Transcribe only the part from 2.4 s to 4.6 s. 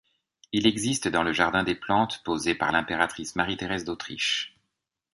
par l'impératrice Marie-Thérèse d'Autriche.